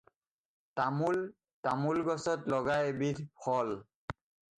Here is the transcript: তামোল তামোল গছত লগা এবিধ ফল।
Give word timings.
তামোল 0.77 1.17
তামোল 1.63 1.97
গছত 2.07 2.39
লগা 2.51 2.77
এবিধ 2.91 3.17
ফল। 3.39 3.67